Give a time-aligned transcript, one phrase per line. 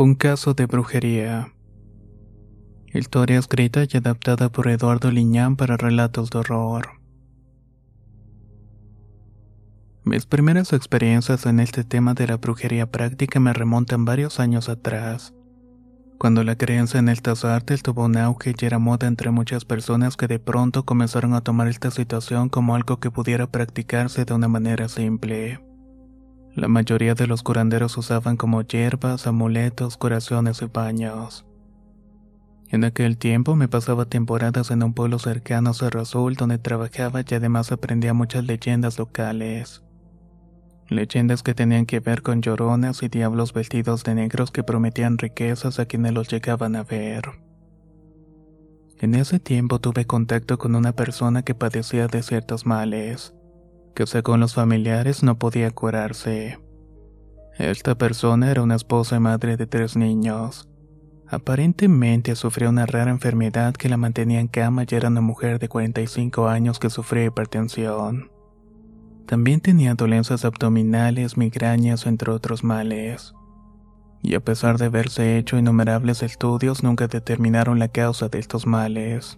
[0.00, 1.52] Un caso de brujería.
[2.94, 7.00] Historia escrita y adaptada por Eduardo Liñán para relatos de horror.
[10.04, 15.34] Mis primeras experiencias en este tema de la brujería práctica me remontan varios años atrás,
[16.16, 20.16] cuando la creencia en estas artes tuvo un auge y era moda entre muchas personas
[20.16, 24.46] que de pronto comenzaron a tomar esta situación como algo que pudiera practicarse de una
[24.46, 25.58] manera simple.
[26.54, 31.44] La mayoría de los curanderos usaban como hierbas, amuletos, curaciones y baños.
[32.70, 37.22] En aquel tiempo me pasaba temporadas en un pueblo cercano a Cerro Azul donde trabajaba
[37.26, 39.82] y además aprendía muchas leyendas locales.
[40.88, 45.78] Leyendas que tenían que ver con lloronas y diablos vestidos de negros que prometían riquezas
[45.78, 47.22] a quienes los llegaban a ver.
[48.98, 53.32] En ese tiempo tuve contacto con una persona que padecía de ciertos males
[53.94, 56.58] que según los familiares no podía curarse.
[57.58, 60.68] Esta persona era una esposa y madre de tres niños.
[61.26, 65.68] Aparentemente sufría una rara enfermedad que la mantenía en cama y era una mujer de
[65.68, 68.30] 45 años que sufría hipertensión.
[69.26, 73.34] También tenía dolencias abdominales, migrañas, entre otros males.
[74.22, 79.36] Y a pesar de haberse hecho innumerables estudios, nunca determinaron la causa de estos males.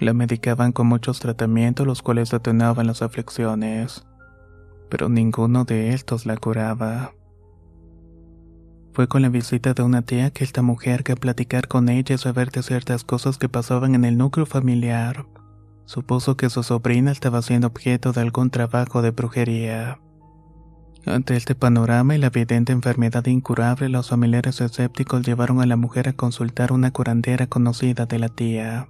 [0.00, 4.06] La medicaban con muchos tratamientos los cuales atenuaban las aflicciones,
[4.88, 7.12] pero ninguno de estos la curaba.
[8.92, 12.18] Fue con la visita de una tía que esta mujer que platicar con ella y
[12.18, 15.26] saber de ciertas cosas que pasaban en el núcleo familiar,
[15.84, 20.00] supuso que su sobrina estaba siendo objeto de algún trabajo de brujería.
[21.06, 26.08] Ante este panorama y la evidente enfermedad incurable, los familiares escépticos llevaron a la mujer
[26.08, 28.88] a consultar una curandera conocida de la tía.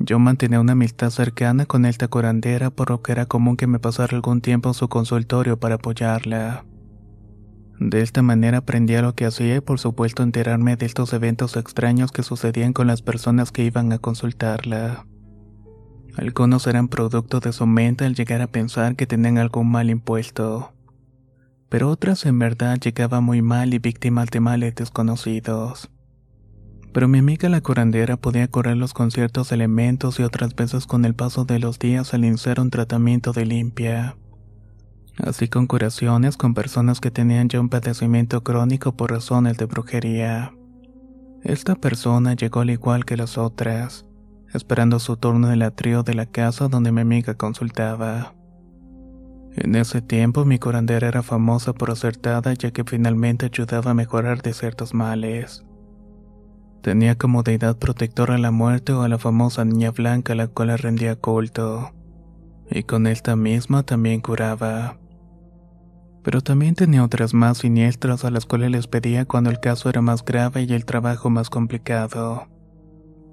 [0.00, 3.80] Yo mantenía una amistad cercana con esta curandera por lo que era común que me
[3.80, 6.64] pasara algún tiempo en su consultorio para apoyarla.
[7.80, 12.12] De esta manera aprendía lo que hacía y por supuesto enterarme de estos eventos extraños
[12.12, 15.06] que sucedían con las personas que iban a consultarla.
[16.16, 20.72] Algunos eran producto de su mente al llegar a pensar que tenían algún mal impuesto,
[21.68, 25.90] pero otras en verdad llegaban muy mal y víctimas de males desconocidos
[26.92, 31.14] pero mi amiga la curandera podía curarlos con ciertos elementos y otras veces con el
[31.14, 34.16] paso de los días al iniciar un tratamiento de limpia.
[35.18, 40.52] Así con curaciones con personas que tenían ya un padecimiento crónico por razones de brujería.
[41.42, 44.06] Esta persona llegó al igual que las otras,
[44.52, 48.34] esperando su turno en el atrio de la casa donde mi amiga consultaba.
[49.56, 54.40] En ese tiempo mi curandera era famosa por acertada ya que finalmente ayudaba a mejorar
[54.42, 55.64] de ciertos males.
[56.82, 60.46] Tenía como deidad protectora a la muerte o a la famosa niña blanca a la
[60.46, 61.92] cual rendía culto.
[62.70, 64.98] Y con esta misma también curaba.
[66.22, 70.02] Pero también tenía otras más siniestras a las cuales les pedía cuando el caso era
[70.02, 72.48] más grave y el trabajo más complicado.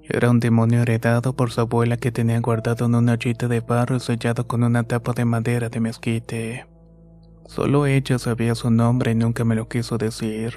[0.08, 3.96] Era un demonio heredado por su abuela que tenía guardado en una ollita de barro
[3.96, 6.66] y sellado con una tapa de madera de mezquite.
[7.46, 10.54] Solo ella sabía su nombre y nunca me lo quiso decir.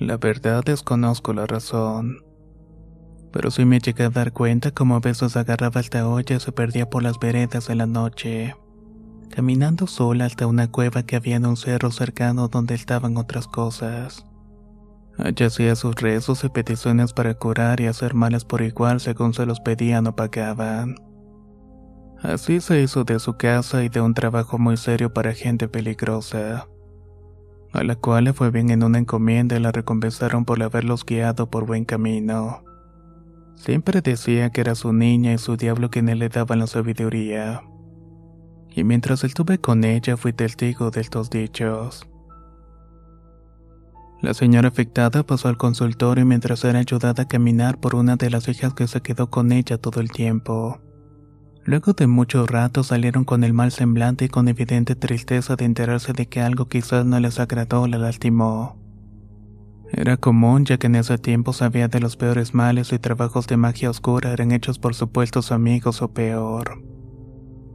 [0.00, 2.24] La verdad desconozco la razón.
[3.32, 6.52] Pero sí me llegué a dar cuenta como a veces agarraba esta olla y se
[6.52, 8.56] perdía por las veredas de la noche,
[9.28, 14.24] caminando sola hasta una cueva que había en un cerro cercano donde estaban otras cosas.
[15.18, 19.44] Allá hacía sus rezos y peticiones para curar y hacer males por igual según se
[19.44, 20.94] los pedían o pagaban.
[22.22, 26.66] Así se hizo de su casa y de un trabajo muy serio para gente peligrosa
[27.72, 31.50] a la cual le fue bien en una encomienda y la recompensaron por haberlos guiado
[31.50, 32.64] por buen camino.
[33.54, 37.62] Siempre decía que era su niña y su diablo quienes le daban la sabiduría.
[38.70, 42.08] Y mientras estuve con ella fui testigo de estos dichos.
[44.22, 48.48] La señora afectada pasó al consultorio mientras era ayudada a caminar por una de las
[48.48, 50.78] hijas que se quedó con ella todo el tiempo.
[51.64, 56.12] Luego de mucho rato salieron con el mal semblante y con evidente tristeza de enterarse
[56.12, 58.78] de que algo quizás no les agradó o la lastimó.
[59.92, 63.56] Era común ya que en ese tiempo sabía de los peores males y trabajos de
[63.56, 66.82] magia oscura eran hechos por supuestos amigos o peor.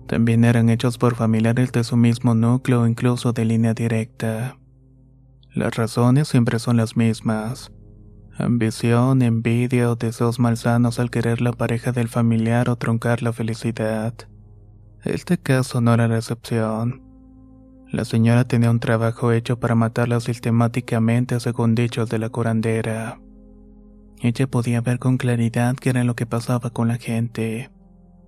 [0.07, 4.57] También eran hechos por familiares de su mismo núcleo o incluso de línea directa.
[5.53, 7.71] Las razones siempre son las mismas.
[8.37, 14.13] Ambición, envidia o deseos malsanos al querer la pareja del familiar o truncar la felicidad.
[15.05, 17.01] Este caso no era la excepción.
[17.89, 23.21] La señora tenía un trabajo hecho para matarla sistemáticamente según dichos de la curandera.
[24.19, 27.71] Ella podía ver con claridad qué era lo que pasaba con la gente.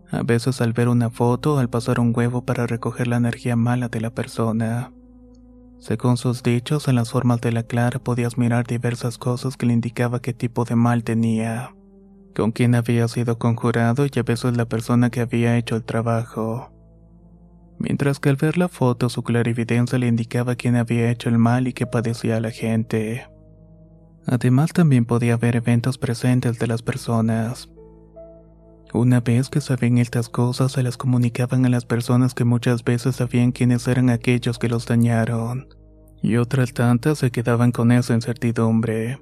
[0.10, 3.90] A veces al ver una foto, al pasar un huevo para recoger la energía mala
[3.90, 4.94] de la persona.
[5.80, 9.74] Según sus dichos, en las formas de la clara podías mirar diversas cosas que le
[9.74, 11.76] indicaba qué tipo de mal tenía,
[12.36, 16.72] con quién había sido conjurado y a veces la persona que había hecho el trabajo
[17.80, 21.68] mientras que al ver la foto su clarividencia le indicaba quién había hecho el mal
[21.68, 23.28] y qué padecía la gente.
[24.26, 27.70] Además también podía ver eventos presentes de las personas.
[28.94, 33.18] Una vez que sabían estas cosas se las comunicaban a las personas que muchas veces
[33.18, 35.68] sabían quiénes eran aquellos que los dañaron,
[36.22, 39.20] y otras tantas se quedaban con esa incertidumbre.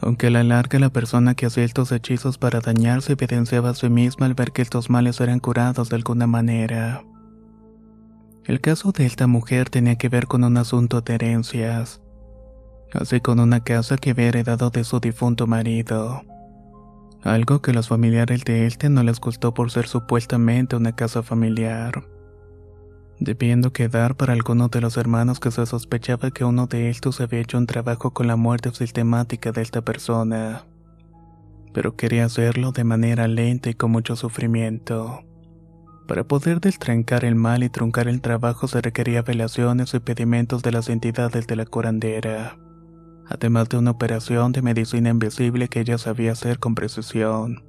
[0.00, 3.88] Aunque a la larga la persona que hacía estos hechizos para dañarse evidenciaba a sí
[3.88, 7.04] misma al ver que estos males eran curados de alguna manera.
[8.44, 12.00] El caso de esta mujer tenía que ver con un asunto de herencias,
[12.92, 16.22] así con una casa que había heredado de su difunto marido.
[17.28, 22.06] Algo que los familiares de este no les gustó por ser supuestamente una casa familiar.
[23.20, 27.40] Debiendo quedar para algunos de los hermanos que se sospechaba que uno de estos había
[27.40, 30.64] hecho un trabajo con la muerte sistemática de esta persona.
[31.74, 35.22] Pero quería hacerlo de manera lenta y con mucho sufrimiento.
[36.06, 40.72] Para poder destrancar el mal y truncar el trabajo se requería velaciones y pedimentos de
[40.72, 42.56] las entidades de la curandera,
[43.28, 47.64] además de una operación de medicina invisible que ella sabía hacer con precisión.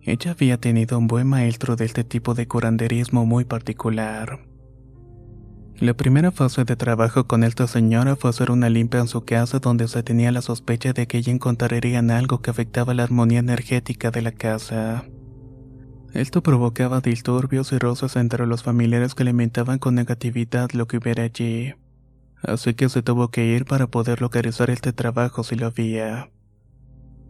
[0.00, 4.40] Ella había tenido un buen maestro de este tipo de curanderismo muy particular.
[5.78, 9.58] La primera fase de trabajo con esta señora fue hacer una limpia en su casa
[9.58, 14.10] donde se tenía la sospecha de que ella encontraría algo que afectaba la armonía energética
[14.10, 15.04] de la casa.
[16.14, 21.24] Esto provocaba disturbios y roces entre los familiares que alimentaban con negatividad lo que hubiera
[21.24, 21.74] allí.
[22.42, 26.30] Así que se tuvo que ir para poder localizar este trabajo si lo había.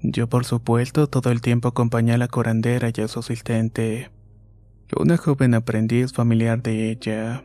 [0.03, 4.11] Yo por supuesto todo el tiempo acompañé a la corandera y a su asistente,
[4.99, 7.44] una joven aprendiz familiar de ella.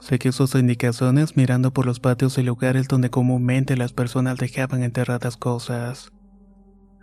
[0.00, 5.36] Seguí sus indicaciones mirando por los patios y lugares donde comúnmente las personas dejaban enterradas
[5.36, 6.12] cosas.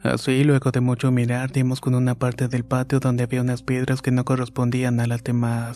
[0.03, 4.01] Así, luego de mucho mirar, dimos con una parte del patio donde había unas piedras
[4.01, 5.75] que no correspondían a las demás.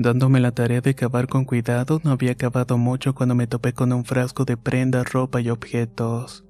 [0.00, 3.92] Dándome la tarea de cavar con cuidado, no había cavado mucho cuando me topé con
[3.92, 6.44] un frasco de prendas, ropa y objetos.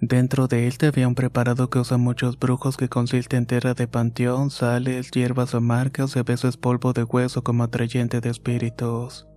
[0.00, 3.74] Dentro de él te había un preparado que usan muchos brujos que consiste en tierra
[3.74, 9.28] de panteón, sales, hierbas amargas y a veces polvo de hueso como atrayente de espíritus.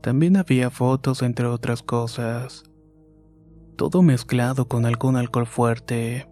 [0.00, 2.62] También había fotos entre otras cosas.
[3.76, 6.28] Todo mezclado con algún alcohol fuerte.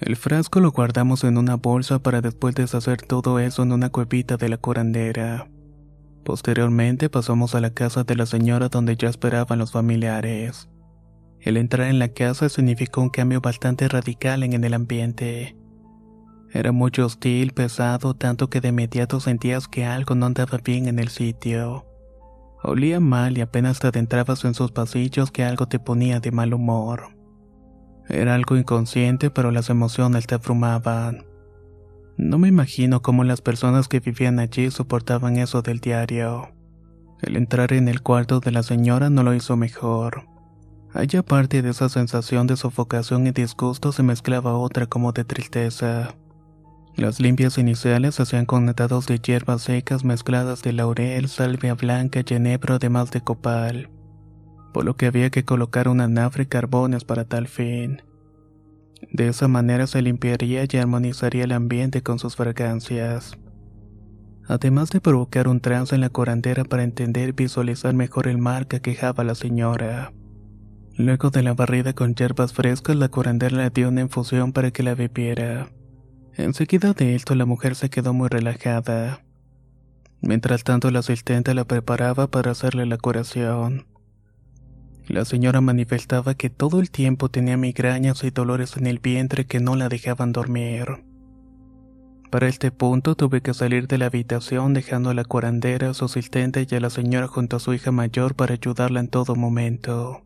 [0.00, 4.36] El frasco lo guardamos en una bolsa para después deshacer todo eso en una cuevita
[4.36, 5.50] de la curandera.
[6.24, 10.68] Posteriormente pasamos a la casa de la señora donde ya esperaban los familiares.
[11.40, 15.56] El entrar en la casa significó un cambio bastante radical en el ambiente.
[16.52, 20.98] Era muy hostil, pesado, tanto que de inmediato sentías que algo no andaba bien en
[20.98, 21.86] el sitio.
[22.62, 26.54] Olía mal y apenas te adentrabas en sus pasillos que algo te ponía de mal
[26.54, 27.17] humor.
[28.08, 31.26] Era algo inconsciente, pero las emociones te abrumaban.
[32.16, 36.48] No me imagino cómo las personas que vivían allí soportaban eso del diario.
[37.20, 40.26] El entrar en el cuarto de la señora no lo hizo mejor.
[40.94, 46.14] Allá aparte de esa sensación de sofocación y disgusto se mezclaba otra como de tristeza.
[46.96, 52.34] Las limpias iniciales hacían con netados de hierbas secas mezcladas de laurel, salvia blanca y
[52.34, 53.90] enebro además de copal,
[54.78, 58.00] por lo que había que colocar una nafre y carbones para tal fin.
[59.10, 63.36] De esa manera se limpiaría y armonizaría el ambiente con sus fragancias.
[64.46, 68.68] Además de provocar un trance en la corandera para entender y visualizar mejor el mal
[68.68, 70.12] que quejaba la señora.
[70.96, 74.84] Luego de la barrida con hierbas frescas, la curandera le dio una infusión para que
[74.84, 75.70] la bebiera.
[76.36, 79.24] Enseguida de esto, la mujer se quedó muy relajada.
[80.20, 83.97] Mientras tanto, la asistente la preparaba para hacerle la curación.
[85.08, 89.58] La señora manifestaba que todo el tiempo tenía migrañas y dolores en el vientre que
[89.58, 91.02] no la dejaban dormir.
[92.30, 96.04] Para este punto tuve que salir de la habitación dejando a la curandera, a su
[96.04, 100.20] asistente y a la señora junto a su hija mayor para ayudarla en todo momento.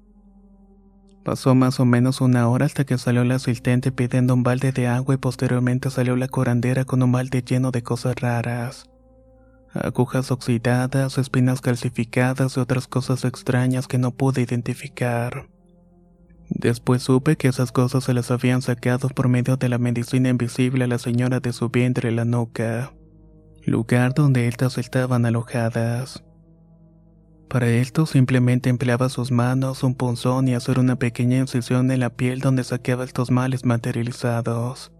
[1.24, 4.88] Pasó más o menos una hora hasta que salió la asistente pidiendo un balde de
[4.88, 8.91] agua y posteriormente salió la curandera con un balde lleno de cosas raras.
[9.74, 15.48] Agujas oxidadas, espinas calcificadas y otras cosas extrañas que no pude identificar.
[16.50, 20.84] Después supe que esas cosas se las habían sacado por medio de la medicina invisible
[20.84, 22.92] a la señora de su vientre la nuca,
[23.64, 26.22] lugar donde estas estaban alojadas.
[27.48, 32.10] Para esto simplemente empleaba sus manos, un punzón y hacer una pequeña incisión en la
[32.10, 34.92] piel donde saqueaba estos males materializados.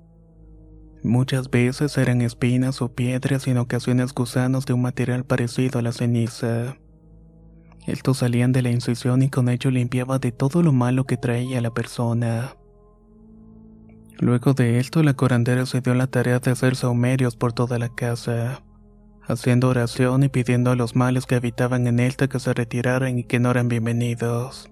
[1.03, 5.83] Muchas veces eran espinas o piedras y en ocasiones gusanos de un material parecido a
[5.83, 6.77] la ceniza.
[7.87, 11.61] Estos salían de la incisión y con ello limpiaba de todo lo malo que traía
[11.61, 12.57] la persona.
[14.19, 17.89] Luego de esto, la corandera se dio la tarea de hacer saumerios por toda la
[17.89, 18.63] casa
[19.27, 23.25] haciendo oración y pidiendo a los males que habitaban en esta que se retiraran y
[23.25, 24.72] que no eran bienvenidos.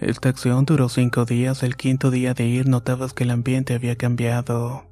[0.00, 3.96] Esta acción duró cinco días, el quinto día de ir notabas que el ambiente había
[3.96, 4.84] cambiado.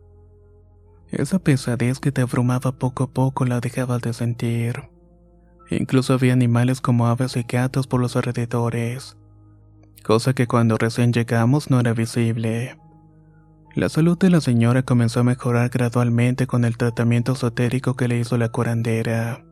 [1.11, 4.89] Esa pesadez que te abrumaba poco a poco la dejabas de sentir.
[5.71, 9.17] Incluso había animales como aves y gatos por los alrededores,
[10.05, 12.79] cosa que cuando recién llegamos no era visible.
[13.75, 18.19] La salud de la señora comenzó a mejorar gradualmente con el tratamiento esotérico que le
[18.19, 19.45] hizo la curandera,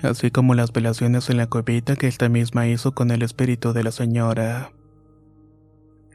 [0.00, 3.84] así como las velaciones en la cuevita que esta misma hizo con el espíritu de
[3.84, 4.72] la señora.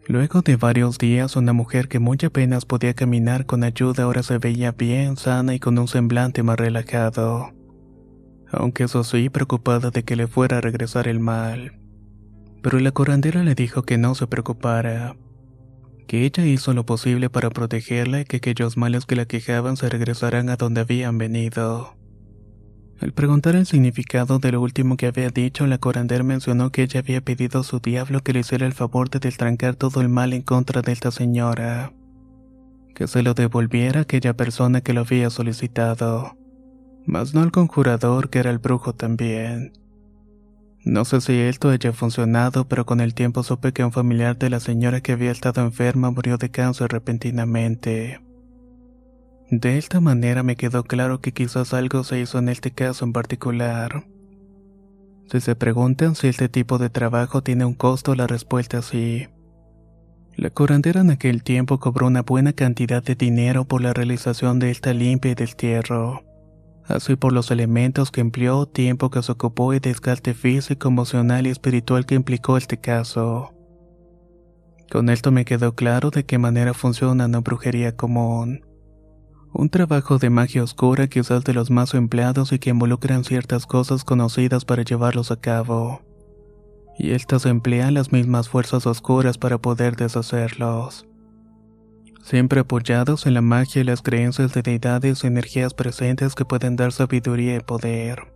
[0.08, 4.38] Luego de varios días, una mujer que muy apenas podía caminar con ayuda ahora se
[4.38, 7.52] veía bien, sana y con un semblante más relajado.
[8.50, 11.82] Aunque eso sí, preocupada de que le fuera a regresar el mal.
[12.64, 15.18] Pero la curandera le dijo que no se preocupara,
[16.08, 19.90] que ella hizo lo posible para protegerla y que aquellos males que la quejaban se
[19.90, 21.97] regresarán a donde habían venido.
[23.00, 27.02] Al preguntar el significado de lo último que había dicho, la curandera mencionó que ella
[27.02, 30.34] había pedido a su diablo que le hiciera el favor de destrancar todo el mal
[30.34, 31.94] en contra de esta señora,
[32.96, 36.36] que se lo devolviera a aquella persona que lo había solicitado,
[37.06, 39.74] mas no al conjurador que era el brujo también.
[40.84, 44.50] No sé si esto haya funcionado, pero con el tiempo supe que un familiar de
[44.50, 48.22] la señora que había estado enferma murió de cáncer repentinamente.
[49.50, 53.14] De esta manera me quedó claro que quizás algo se hizo en este caso en
[53.14, 54.06] particular.
[55.32, 59.28] Si se preguntan si este tipo de trabajo tiene un costo, la respuesta es sí.
[60.36, 64.70] La curandera en aquel tiempo cobró una buena cantidad de dinero por la realización de
[64.70, 66.24] esta limpia y destierro,
[66.86, 71.52] así por los elementos que empleó, tiempo que se ocupó y desgaste físico, emocional y
[71.52, 73.54] espiritual que implicó este caso.
[74.92, 78.67] Con esto me quedó claro de qué manera funciona una brujería común.
[79.54, 84.04] Un trabajo de magia oscura quizás de los más empleados y que involucran ciertas cosas
[84.04, 86.02] conocidas para llevarlos a cabo.
[87.00, 91.08] Y estas emplean las mismas fuerzas oscuras para poder deshacerlos.
[92.24, 96.76] Siempre apoyados en la magia y las creencias de deidades y energías presentes que pueden
[96.76, 98.34] dar sabiduría y poder.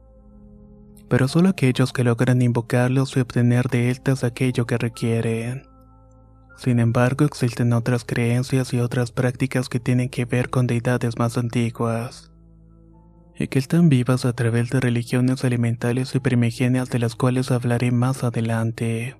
[1.10, 5.71] Pero solo aquellos que logran invocarlos y obtener de estas aquello que requieren.
[6.62, 11.40] Sin embargo, existen otras creencias y otras prácticas que tienen que ver con deidades más
[11.40, 12.32] antiguas,
[13.36, 17.90] y que están vivas a través de religiones elementales y primigenias de las cuales hablaré
[17.90, 19.20] más adelante.